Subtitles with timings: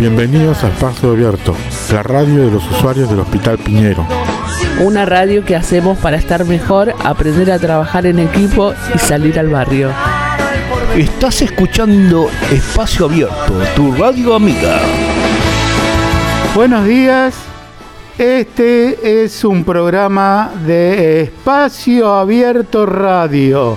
[0.00, 1.54] Bienvenidos a Espacio Abierto,
[1.92, 4.06] la radio de los usuarios del Hospital Piñero.
[4.80, 9.48] Una radio que hacemos para estar mejor, aprender a trabajar en equipo y salir al
[9.48, 9.90] barrio.
[10.96, 14.80] Estás escuchando Espacio Abierto, tu radio amiga.
[16.54, 17.34] Buenos días.
[18.16, 23.76] Este es un programa de Espacio Abierto Radio,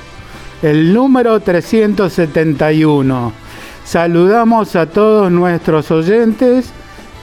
[0.61, 3.42] el número 371.
[3.93, 6.71] Saludamos a todos nuestros oyentes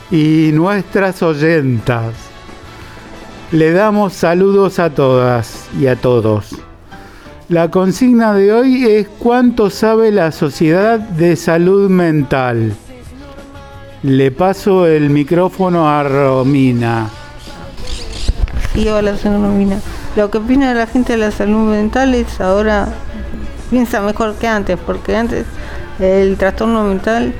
[0.08, 2.14] y nuestras oyentas.
[3.50, 6.54] Le damos saludos a todas y a todos.
[7.48, 12.72] La consigna de hoy es cuánto sabe la Sociedad de Salud Mental.
[14.04, 17.10] Le paso el micrófono a Romina.
[18.76, 19.80] Y hola, soy Romina.
[20.14, 22.86] Lo que opina la gente de la salud mental es ahora
[23.70, 25.46] piensa mejor que antes, porque antes
[26.00, 27.32] el trastorno mental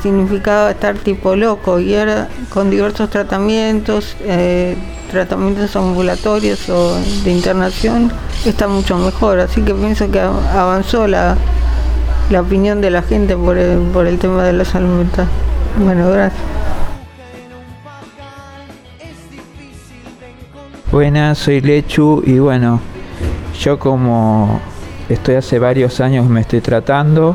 [0.00, 4.76] significaba estar tipo loco y ahora con diversos tratamientos, eh,
[5.10, 8.12] tratamientos ambulatorios o de internación,
[8.46, 9.40] está mucho mejor.
[9.40, 11.36] Así que pienso que avanzó la,
[12.30, 15.26] la opinión de la gente por el, por el tema de la salud mental.
[15.78, 16.40] Bueno, gracias.
[20.92, 22.78] Buenas, soy Lechu y bueno,
[23.58, 24.60] yo como
[25.08, 27.34] estoy hace varios años me estoy tratando,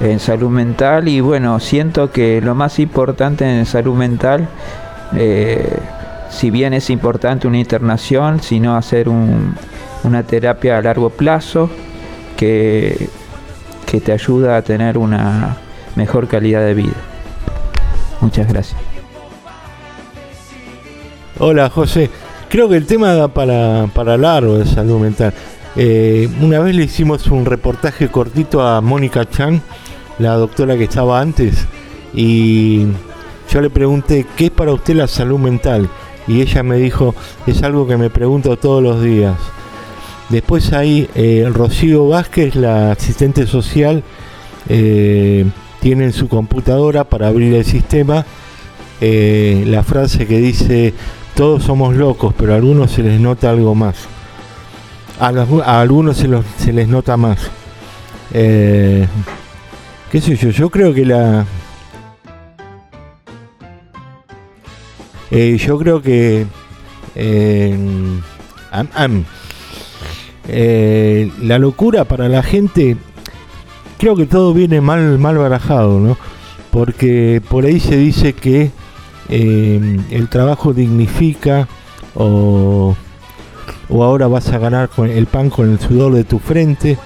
[0.00, 4.48] en salud mental y bueno, siento que lo más importante en salud mental,
[5.16, 5.78] eh,
[6.30, 11.68] si bien es importante una internación, sino hacer una terapia a largo plazo
[12.36, 13.08] que,
[13.86, 15.56] que te ayuda a tener una
[15.96, 16.94] mejor calidad de vida.
[18.20, 18.78] Muchas gracias.
[21.40, 22.10] Hola José,
[22.48, 25.32] creo que el tema da para, para largo de salud mental.
[25.76, 29.62] Eh, una vez le hicimos un reportaje cortito a Mónica Chan
[30.18, 31.66] la doctora que estaba antes,
[32.14, 32.86] y
[33.50, 35.88] yo le pregunté, ¿qué es para usted la salud mental?
[36.26, 37.14] Y ella me dijo,
[37.46, 39.36] es algo que me pregunto todos los días.
[40.28, 44.02] Después hay eh, Rocío Vázquez, la asistente social,
[44.68, 45.46] eh,
[45.80, 48.26] tiene en su computadora para abrir el sistema
[49.00, 50.92] eh, la frase que dice,
[51.34, 53.96] todos somos locos, pero a algunos se les nota algo más.
[55.18, 55.28] A,
[55.80, 56.28] algunos se,
[56.58, 57.50] se, les nota más
[60.10, 61.46] qué sé yo, yo creo que la...
[65.30, 66.46] Eh, yo creo que...
[67.14, 67.76] Eh,
[71.42, 72.96] la locura para la gente,
[73.98, 76.16] creo que todo viene mal, mal barajado, ¿no?
[76.70, 78.70] Porque por ahí se dice que
[79.28, 81.68] eh, el trabajo dignifica
[82.14, 82.96] o,
[83.88, 86.98] o ahora vas a ganar con el pan con el sudor de tu frente.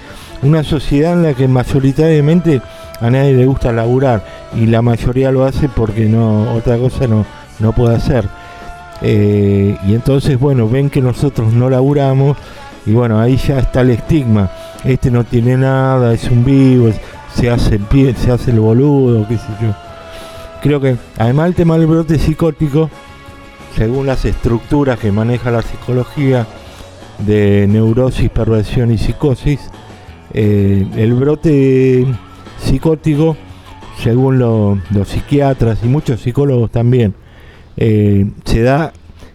[0.42, 2.60] Una sociedad en la que mayoritariamente
[3.02, 4.24] a nadie le gusta laburar
[4.54, 7.26] y la mayoría lo hace porque no otra cosa no,
[7.58, 8.28] no puede hacer.
[9.02, 12.36] Eh, y entonces, bueno, ven que nosotros no laburamos
[12.86, 14.50] y bueno, ahí ya está el estigma.
[14.84, 16.90] Este no tiene nada, es un vivo,
[17.34, 19.74] se hace el pie, se hace el boludo, qué sé yo.
[20.62, 22.88] Creo que además el tema del brote psicótico,
[23.76, 26.46] según las estructuras que maneja la psicología
[27.19, 29.60] de neurosis, perversión y psicosis,
[30.32, 32.06] eh, el brote
[32.62, 33.36] psicótico,
[34.02, 37.14] según los psiquiatras y muchos psicólogos también,
[37.76, 38.92] eh, se da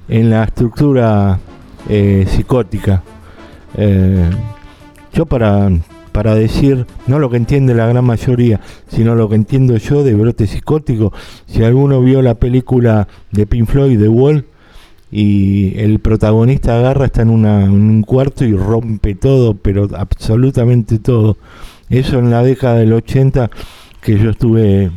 [0.07, 1.39] en la estructura
[1.89, 3.03] eh, psicótica.
[3.75, 4.29] Eh,
[5.13, 5.69] yo para,
[6.11, 10.13] para decir, no lo que entiende la gran mayoría, sino lo que entiendo yo de
[10.13, 11.13] brote psicótico,
[11.45, 14.45] si alguno vio la película de Pink Floyd, The Wall,
[15.11, 21.37] y el protagonista agarra, está en, un cuarto y rompe todo, pero absolutamente todo
[21.89, 23.49] eso en la década del 80,
[24.01, 24.91] que yo estuve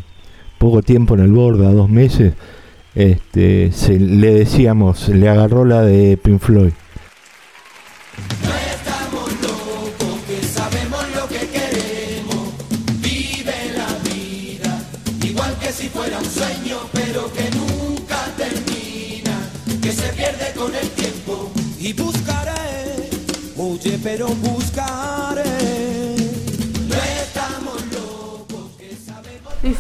[0.59, 2.35] poco tiempo en el Borda, dos meses,
[2.95, 6.73] este, se, le decíamos, le agarró la de Pink Floyd.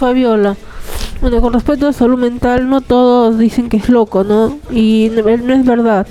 [0.00, 0.56] Fabiola.
[1.20, 4.58] Bueno, con respecto a salud mental, no todos dicen que es loco, ¿no?
[4.70, 6.06] Y no, es verdad.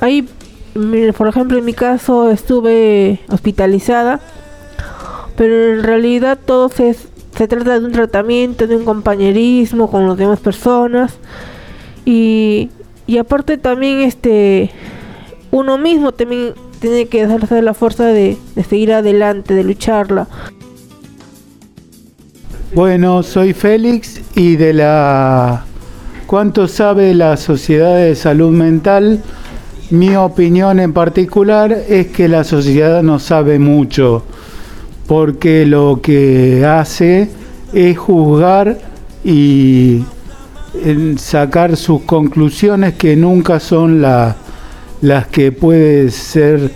[0.00, 0.26] Ahí,
[1.16, 4.20] por ejemplo, en mi caso estuve hospitalizada,
[5.36, 10.16] pero en realidad todo se, se trata de un tratamiento, de un compañerismo con las
[10.16, 11.18] demás personas.
[12.06, 12.70] Y,
[13.06, 14.70] y aparte también este
[15.50, 20.26] uno mismo también tiene que darse la fuerza de, de seguir adelante, de lucharla.
[22.74, 25.64] Bueno, soy Félix y de la...
[26.26, 29.22] ¿Cuánto sabe la Sociedad de Salud Mental?
[29.90, 34.24] Mi opinión en particular es que la sociedad no sabe mucho,
[35.06, 37.30] porque lo que hace
[37.72, 38.76] es juzgar
[39.22, 40.02] y
[41.16, 46.72] sacar sus conclusiones que nunca son las que puede ser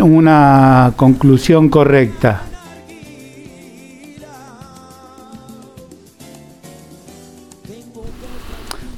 [0.00, 2.44] una conclusión correcta.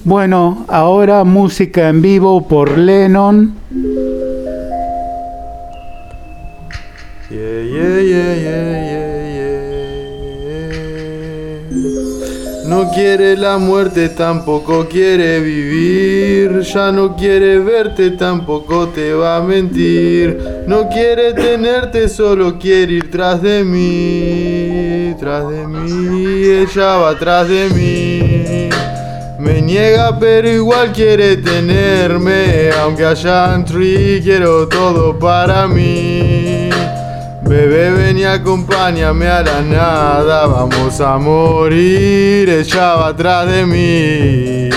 [0.05, 3.55] Bueno, ahora música en vivo por Lennon.
[12.69, 16.61] No quiere la muerte, tampoco quiere vivir.
[16.61, 20.39] Ya no quiere verte, tampoco te va a mentir.
[20.67, 25.15] No quiere tenerte, solo quiere ir tras de mí.
[25.19, 28.04] Tras de mí, ella va tras de mí.
[29.45, 36.71] Me niega pero igual quiere tenerme, aunque haya tree quiero todo para mí.
[37.43, 44.71] Bebé ven y acompáñame a la nada, vamos a morir, ella va atrás de mí.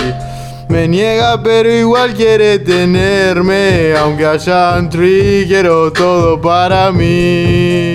[0.68, 7.94] Me niega pero igual quiere tenerme, aunque haya tree quiero todo para mí.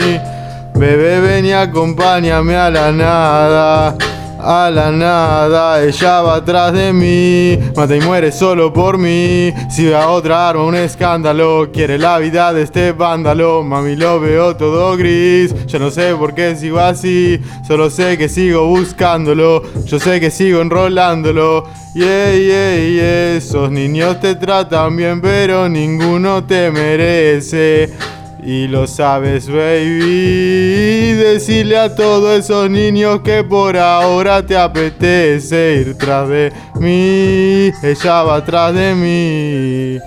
[0.73, 4.12] Bebé ven y acompáñame a la nada
[4.43, 9.53] a la nada, ella va atrás de mí, mata y muere solo por mí.
[9.69, 13.63] Si ve a otra arma un escándalo, quiere la vida de este vándalo.
[13.63, 18.27] Mami lo veo todo gris, ya no sé por qué sigo así, solo sé que
[18.27, 21.65] sigo buscándolo, yo sé que sigo enrolándolo.
[21.93, 27.93] Yeah, yeah, yeah, esos niños te tratan bien, pero ninguno te merece.
[28.45, 31.13] Y lo sabes, baby.
[31.13, 37.71] Decirle a todos esos niños que por ahora te apetece ir tras de mí.
[37.81, 39.97] Ella va tras de mí.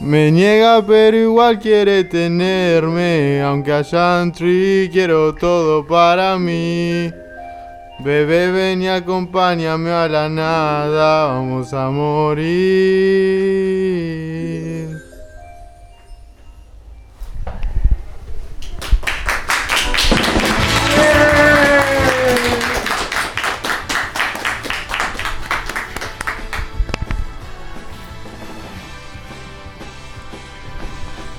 [0.00, 3.40] Me niega, pero igual quiere tenerme.
[3.42, 7.10] Aunque haya tree, quiero todo para mí.
[7.98, 11.26] Bebé, ven y acompáñame a la nada.
[11.28, 12.50] Vamos a morir.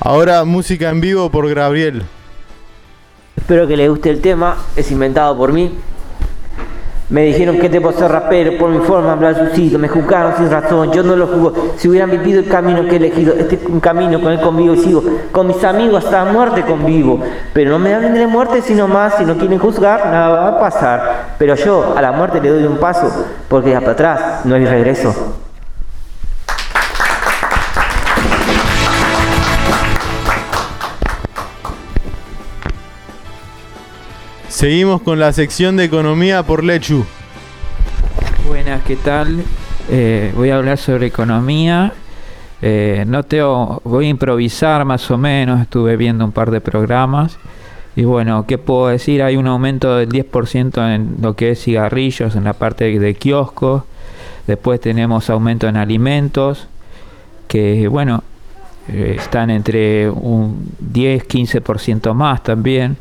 [0.04, 2.02] Ahora música en vivo por Gabriel.
[3.38, 5.78] Espero que les guste el tema, es inventado por mí.
[7.12, 10.92] Me dijeron que debo ser rapero por mi forma hablar suicidio, me juzgaron sin razón,
[10.92, 11.74] yo no lo juzgo.
[11.78, 14.74] Si hubieran vivido el camino que he elegido, este es un camino con el convivo
[14.74, 15.04] y sigo.
[15.32, 17.20] Con mis amigos hasta la muerte convivo.
[17.54, 20.60] Pero no me hablen de muerte sino más, si no quieren juzgar, nada va a
[20.60, 21.36] pasar.
[21.38, 23.08] Pero yo a la muerte le doy un paso,
[23.48, 25.14] porque hasta atrás no hay regreso.
[34.62, 37.04] Seguimos con la sección de economía por Lechu.
[38.48, 39.44] Buenas, ¿qué tal?
[39.90, 41.94] Eh, voy a hablar sobre economía.
[42.62, 47.40] Eh, no tengo, voy a improvisar más o menos, estuve viendo un par de programas.
[47.96, 49.24] Y bueno, ¿qué puedo decir?
[49.24, 53.82] Hay un aumento del 10% en lo que es cigarrillos, en la parte de kioscos.
[54.46, 56.68] Después tenemos aumento en alimentos,
[57.48, 58.24] que bueno,
[58.90, 62.98] eh, están entre un 10-15% más también.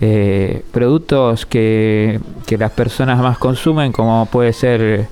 [0.00, 2.20] Eh, productos que,
[2.58, 5.08] las personas más consumen, como puede ser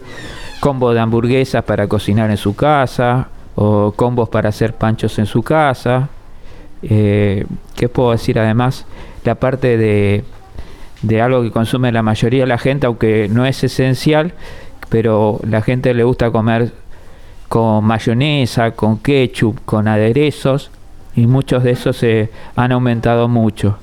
[0.60, 5.42] combo de hamburguesas para cocinar en su casa o combos para hacer panchos en su
[5.42, 6.08] casa.
[6.82, 8.86] Eh, ¿Qué puedo decir además?
[9.24, 10.24] La parte de,
[11.02, 14.34] de algo que consume la mayoría de la gente, aunque no es esencial,
[14.90, 16.72] pero la gente le gusta comer
[17.48, 20.70] con mayonesa, con ketchup, con aderezos
[21.16, 23.78] y muchos de esos se han aumentado mucho.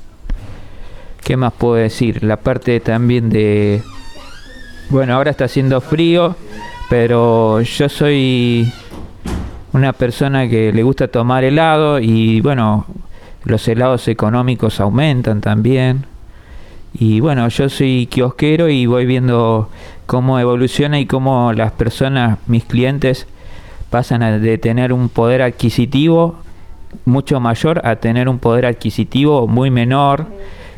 [1.23, 2.23] ¿Qué más puedo decir?
[2.23, 3.83] La parte también de...
[4.89, 6.35] Bueno, ahora está haciendo frío,
[6.89, 8.71] pero yo soy
[9.73, 12.85] una persona que le gusta tomar helado y bueno,
[13.45, 16.05] los helados económicos aumentan también.
[16.93, 19.69] Y bueno, yo soy kiosquero y voy viendo
[20.07, 23.27] cómo evoluciona y cómo las personas, mis clientes,
[23.89, 26.35] pasan a de tener un poder adquisitivo
[27.05, 30.25] mucho mayor a tener un poder adquisitivo muy menor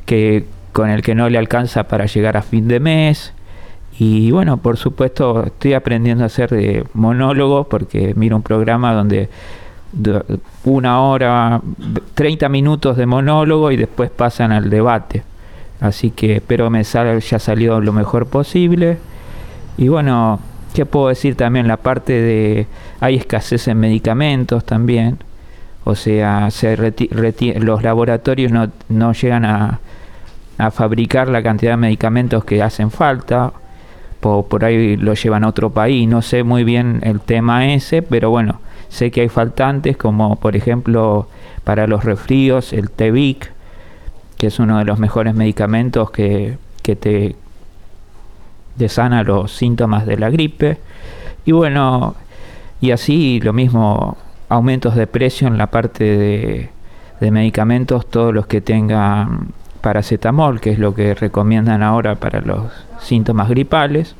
[0.05, 3.33] que con el que no le alcanza para llegar a fin de mes.
[3.99, 9.29] Y bueno, por supuesto, estoy aprendiendo a hacer de monólogo porque miro un programa donde
[10.65, 11.61] una hora,
[12.15, 15.23] 30 minutos de monólogo y después pasan al debate.
[15.79, 18.97] Así que espero me salga ya salió lo mejor posible.
[19.77, 20.39] Y bueno,
[20.73, 21.67] ¿qué puedo decir también?
[21.67, 22.67] La parte de
[22.99, 25.19] hay escasez en medicamentos también.
[25.85, 26.77] O sea, se
[27.59, 29.79] los laboratorios no, no llegan a,
[30.57, 33.51] a, fabricar la cantidad de medicamentos que hacen falta.
[34.21, 36.07] Por, por ahí lo llevan a otro país.
[36.07, 40.55] No sé muy bien el tema ese, pero bueno, sé que hay faltantes como por
[40.55, 41.27] ejemplo
[41.63, 43.51] para los resfríos el Tevic,
[44.37, 47.35] que es uno de los mejores medicamentos que, que te
[48.75, 50.77] desana los síntomas de la gripe.
[51.45, 52.15] Y bueno,
[52.79, 54.17] y así lo mismo
[54.53, 56.69] aumentos de precio en la parte de,
[57.31, 62.63] medicamentos, todos los que tengan paracetamol, que es lo que recomiendan ahora para los
[62.99, 64.15] síntomas gripales.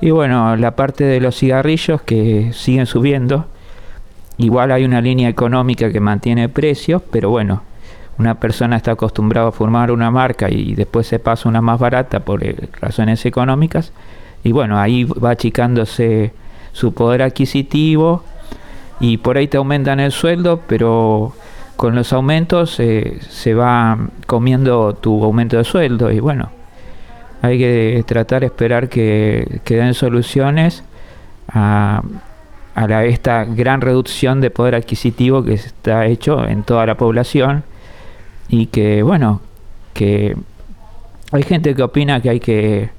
[0.00, 3.46] Y bueno, la parte de los cigarrillos que siguen subiendo.
[4.38, 7.62] Igual hay una línea económica que mantiene precios, pero bueno,
[8.18, 12.20] una persona está acostumbrada a formar una marca y después se pasa una más barata
[12.20, 13.92] por eh, razones económicas.
[14.42, 16.32] Y bueno, ahí va achicándose
[16.72, 18.24] su poder adquisitivo
[19.00, 21.34] y por ahí te aumentan el sueldo, pero
[21.76, 26.50] con los aumentos eh, se va comiendo tu aumento de sueldo y bueno,
[27.42, 30.84] hay que tratar de esperar que, que den soluciones
[31.48, 32.02] a,
[32.74, 37.64] a la, esta gran reducción de poder adquisitivo que está hecho en toda la población
[38.48, 39.40] y que bueno,
[39.92, 40.36] que
[41.32, 42.90] hay gente que opina que hay que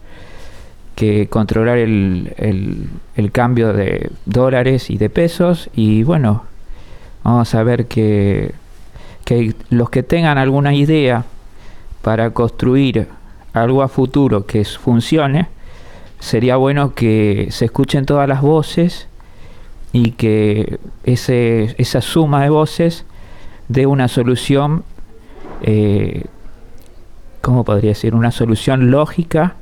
[0.98, 2.34] que controlar el,
[3.16, 6.46] el, cambio de dólares y de pesos y bueno,
[7.24, 8.56] vamos a ver que,
[9.24, 11.24] que los que tengan alguna idea
[12.01, 13.08] para construir
[13.54, 15.50] algo a futuro que funcione,
[16.20, 19.08] sería bueno que se escuchen todas las voces
[19.94, 23.06] y que ese, esa suma de voces
[23.68, 24.84] dé una solución,
[25.62, 26.24] eh,
[27.42, 28.16] ¿cómo podría decir?
[28.16, 29.58] Una solución lógica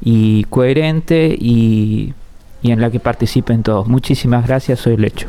[0.00, 2.14] y coherente y,
[2.62, 3.86] y en la que participen todos.
[3.88, 5.28] Muchísimas gracias, soy Lecho.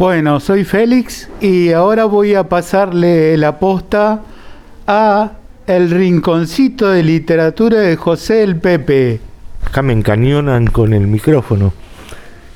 [0.00, 4.22] Bueno, soy Félix y ahora voy a pasarle la posta
[4.86, 5.32] a
[5.66, 9.20] el rinconcito de literatura de José el Pepe.
[9.66, 11.74] Acá me encañonan con el micrófono.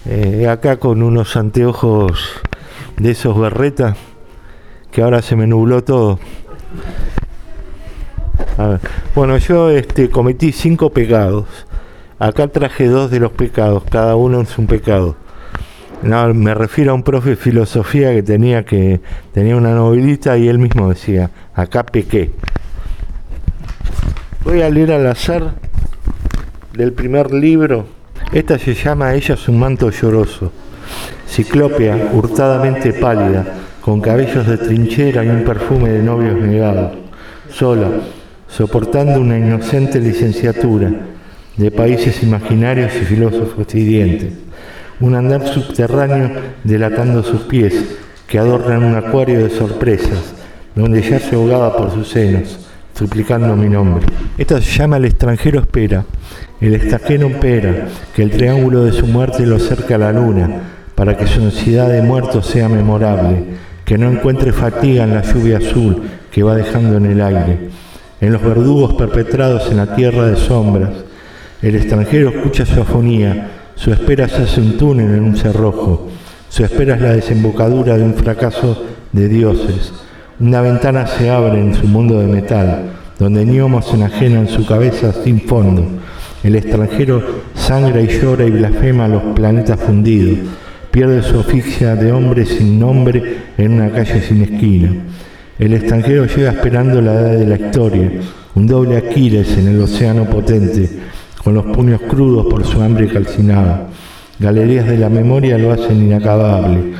[0.07, 2.33] Eh, acá con unos anteojos
[2.97, 3.97] de esos berretas
[4.91, 6.19] que ahora se me nubló todo.
[9.15, 11.47] Bueno, yo este, cometí cinco pecados.
[12.19, 15.17] Acá traje dos de los pecados, cada uno es un pecado.
[16.03, 19.01] No, me refiero a un profe de filosofía que tenía que
[19.33, 22.31] tenía una novelita y él mismo decía, acá pequé.
[24.45, 25.55] Voy a leer al azar
[26.75, 27.87] del primer libro.
[28.33, 30.53] Esta se llama Ella es un manto lloroso.
[31.27, 33.45] Ciclópea, hurtadamente pálida,
[33.85, 36.93] con cabellos de trinchera y un perfume de novios negados.
[37.51, 37.89] Sola,
[38.49, 40.91] soportando una inocente licenciatura
[41.59, 44.33] de países imaginarios y filósofos dientes,
[45.01, 46.31] un andar subterráneo
[46.65, 47.75] delatando sus pies
[48.27, 50.33] que adornan un acuario de sorpresas,
[50.75, 54.07] donde ya se ahogaba por sus senos, suplicando mi nombre.
[54.39, 56.07] Esta se llama El extranjero espera,
[56.59, 60.63] el extranjero espera que el triángulo de su muerte lo acerque a la luna,
[60.95, 63.45] para que su ansiedad de muerto sea memorable,
[63.85, 67.71] que no encuentre fatiga en la lluvia azul que va dejando en el aire
[68.25, 70.91] en los verdugos perpetrados en la tierra de sombras.
[71.61, 76.09] El extranjero escucha su afonía, su espera se hace un túnel en un cerrojo,
[76.49, 79.93] su espera es la desembocadura de un fracaso de dioses.
[80.41, 85.41] Una ventana se abre en su mundo de metal, donde Niomos enajenan su cabeza sin
[85.41, 85.85] fondo.
[86.43, 87.23] El extranjero
[87.55, 90.39] sangra y llora y blasfema a los planetas fundidos,
[90.95, 94.93] pierde su oficia de hombre sin nombre en una calle sin esquina.
[95.59, 98.13] El extranjero llega esperando la edad de la historia,
[98.55, 100.89] un doble Aquiles en el océano potente,
[101.43, 103.89] con los puños crudos por su hambre calcinada.
[104.39, 106.93] Galerías de la memoria lo hacen inacabable,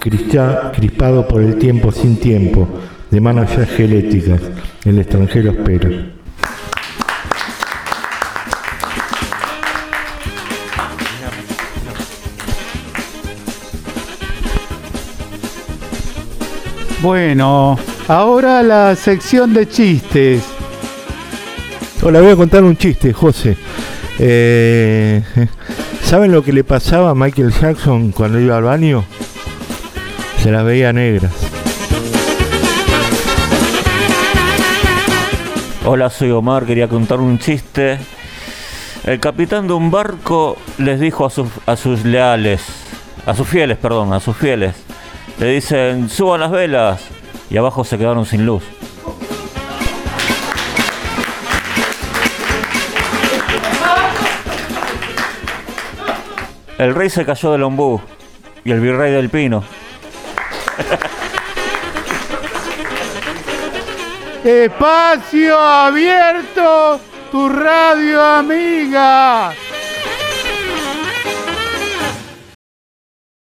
[0.00, 2.66] crispado por el tiempo sin tiempo,
[3.10, 4.40] de manos ya esqueléticas,
[4.86, 5.90] el extranjero espera.
[17.04, 20.42] Bueno, Ahora la sección de chistes.
[22.00, 23.58] Hola, voy a contar un chiste, José.
[24.18, 25.22] Eh,
[26.02, 29.04] ¿Saben lo que le pasaba a Michael Jackson cuando iba al baño?
[30.42, 31.30] Se las veía negras.
[35.84, 37.98] Hola, soy Omar, quería contar un chiste.
[39.04, 42.62] El capitán de un barco les dijo a sus, a sus leales,
[43.26, 44.74] a sus fieles, perdón, a sus fieles,
[45.38, 47.02] le dicen suban las velas
[47.50, 48.62] y abajo se quedaron sin luz.
[56.78, 58.00] El rey se cayó del ombú
[58.64, 59.62] y el virrey del pino.
[64.44, 67.00] Espacio abierto,
[67.30, 69.52] tu radio amiga.